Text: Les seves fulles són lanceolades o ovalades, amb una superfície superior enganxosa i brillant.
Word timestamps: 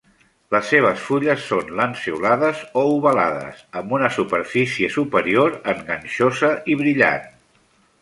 Les 0.53 0.69
seves 0.69 1.03
fulles 1.09 1.43
són 1.49 1.69
lanceolades 1.79 2.63
o 2.83 2.87
ovalades, 2.95 3.61
amb 3.83 3.95
una 3.99 4.11
superfície 4.19 4.93
superior 4.99 5.57
enganxosa 5.77 6.55
i 6.75 6.83
brillant. 6.85 7.35